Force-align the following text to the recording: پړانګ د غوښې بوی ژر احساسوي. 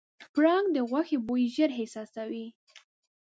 پړانګ 0.33 0.65
د 0.75 0.77
غوښې 0.89 1.17
بوی 1.27 1.43
ژر 1.55 1.71
احساسوي. 1.79 2.45